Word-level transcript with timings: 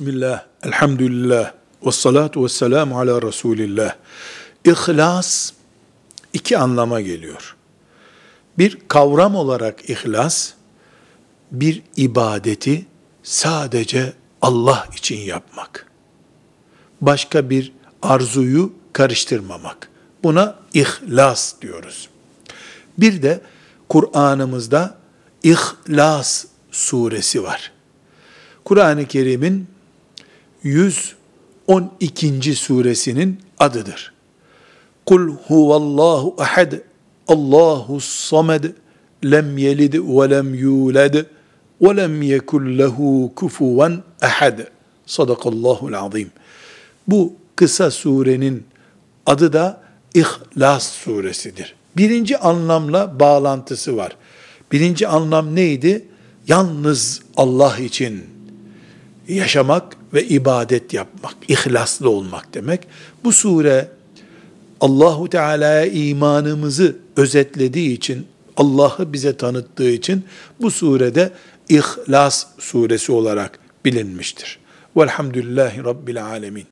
Bismillah, 0.00 0.44
elhamdülillah, 0.62 1.52
ve 1.86 1.92
salatu 1.92 2.44
ve 2.44 2.48
selamu 2.48 2.98
ala 2.98 3.22
Resulillah. 3.22 3.94
İhlas 4.64 5.52
iki 6.32 6.58
anlama 6.58 7.00
geliyor. 7.00 7.56
Bir 8.58 8.78
kavram 8.88 9.34
olarak 9.34 9.90
ihlas, 9.90 10.52
bir 11.52 11.82
ibadeti 11.96 12.86
sadece 13.22 14.12
Allah 14.42 14.88
için 14.96 15.18
yapmak. 15.18 15.86
Başka 17.00 17.50
bir 17.50 17.72
arzuyu 18.02 18.72
karıştırmamak. 18.92 19.90
Buna 20.22 20.58
ihlas 20.74 21.54
diyoruz. 21.62 22.08
Bir 22.98 23.22
de 23.22 23.40
Kur'an'ımızda 23.88 24.96
İhlas 25.42 26.44
suresi 26.70 27.42
var. 27.42 27.72
Kur'an-ı 28.64 29.06
Kerim'in 29.06 29.79
112. 30.64 32.54
suresinin 32.54 33.40
adıdır. 33.58 34.12
Kul 35.06 35.36
huvallahu 35.46 36.36
ahad, 36.38 36.72
Allahu 37.28 38.00
samed, 38.00 38.64
lem 39.24 39.58
yelid 39.58 39.94
ve 39.94 40.30
lem 40.30 40.54
yulad 40.54 41.14
ve 41.82 41.96
lem 41.96 42.22
yekun 42.22 42.78
lehu 42.78 43.32
kufuven 43.36 44.02
ahad. 44.22 44.58
Sadakallahul 45.06 45.92
azim. 45.92 46.30
Bu 47.08 47.32
kısa 47.56 47.90
surenin 47.90 48.64
adı 49.26 49.52
da 49.52 49.80
İhlas 50.14 50.88
suresidir. 50.88 51.74
Birinci 51.96 52.38
anlamla 52.38 53.20
bağlantısı 53.20 53.96
var. 53.96 54.16
Birinci 54.72 55.08
anlam 55.08 55.56
neydi? 55.56 56.08
Yalnız 56.48 57.22
Allah 57.36 57.78
için 57.78 58.24
yaşamak 59.34 59.96
ve 60.14 60.24
ibadet 60.24 60.94
yapmak, 60.94 61.34
ihlaslı 61.48 62.10
olmak 62.10 62.54
demek. 62.54 62.80
Bu 63.24 63.32
sure 63.32 63.88
Allahu 64.80 65.28
Teala'ya 65.28 65.86
imanımızı 65.86 66.96
özetlediği 67.16 67.92
için, 67.92 68.26
Allah'ı 68.56 69.12
bize 69.12 69.36
tanıttığı 69.36 69.90
için 69.90 70.24
bu 70.60 70.70
surede 70.70 71.32
İhlas 71.68 72.46
suresi 72.58 73.12
olarak 73.12 73.58
bilinmiştir. 73.84 74.58
Velhamdülillahi 74.96 75.84
Rabbil 75.84 76.24
Alemin. 76.24 76.64